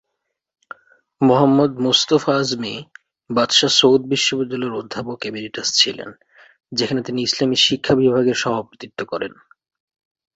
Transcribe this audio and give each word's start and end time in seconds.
মুহাম্মদ 1.21 1.71
মুস্তফা 1.77 2.31
আজমি 2.35 2.73
বাদশাহ 3.29 3.71
সৌদ 3.79 4.01
বিশ্ববিদ্যালয়ের 4.05 4.77
অধ্যাপক 4.77 5.19
এমেরিটাস 5.25 5.67
ছিলেন, 5.73 6.09
যেখানে 6.71 7.01
তিনি 7.01 7.19
ইসলামি 7.21 7.57
শিক্ষা 7.57 7.93
বিভাগের 7.95 8.37
সভাপতিত্ব 8.43 8.99
করেন। 9.05 9.33